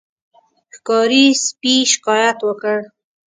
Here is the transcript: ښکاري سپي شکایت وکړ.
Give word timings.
ښکاري 0.75 1.25
سپي 1.45 1.75
شکایت 1.91 2.37
وکړ. 2.43 2.77